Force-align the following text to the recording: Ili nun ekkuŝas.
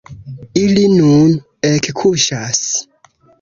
Ili 0.61 0.85
nun 0.93 1.35
ekkuŝas. 1.73 2.65